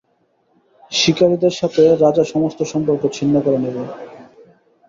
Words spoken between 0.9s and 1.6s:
শিকারীদের